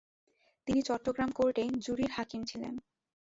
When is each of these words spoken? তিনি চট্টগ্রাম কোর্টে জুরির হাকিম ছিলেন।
তিনি 0.67 0.81
চট্টগ্রাম 0.81 1.29
কোর্টে 1.31 1.63
জুরির 1.85 2.11
হাকিম 2.11 2.41
ছিলেন। 2.43 2.73